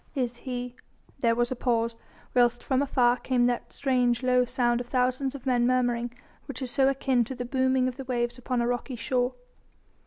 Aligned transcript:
"Is 0.15 0.37
he...?" 0.37 0.73
There 1.19 1.35
was 1.35 1.51
a 1.51 1.55
pause, 1.55 1.95
whilst 2.33 2.63
from 2.63 2.81
afar 2.81 3.17
came 3.17 3.45
that 3.45 3.71
strange 3.71 4.23
low 4.23 4.45
sound 4.45 4.81
of 4.81 4.87
thousands 4.87 5.35
of 5.35 5.45
men 5.45 5.67
murmuring, 5.67 6.11
which 6.47 6.63
is 6.63 6.71
so 6.71 6.89
akin 6.89 7.23
to 7.25 7.35
the 7.35 7.45
booming 7.45 7.87
of 7.87 7.97
the 7.97 8.05
waves 8.05 8.39
upon 8.39 8.61
a 8.63 8.67
rocky 8.67 8.95
shore. 8.95 9.35